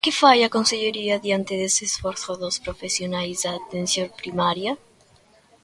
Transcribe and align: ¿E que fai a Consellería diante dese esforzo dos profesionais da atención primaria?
¿E 0.03 0.05
que 0.05 0.17
fai 0.21 0.39
a 0.43 0.53
Consellería 0.55 1.23
diante 1.25 1.53
dese 1.61 1.83
esforzo 1.91 2.29
dos 2.41 2.55
profesionais 2.65 3.37
da 3.43 3.51
atención 3.55 4.07
primaria? 4.21 4.71